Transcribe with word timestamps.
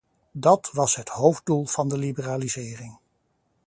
Dat 0.33 0.69
was 0.73 0.95
het 0.95 1.09
hoofddoel 1.09 1.65
van 1.65 1.89
de 1.89 1.97
liberalisering. 1.97 2.97